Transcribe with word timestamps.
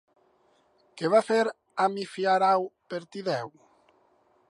Què 1.01 1.11
va 1.15 1.21
fer 1.27 1.37
Amifiarau 1.87 2.69
per 2.95 3.05
Tideu? 3.17 3.57